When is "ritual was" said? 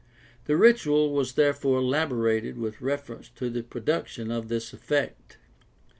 0.57-1.33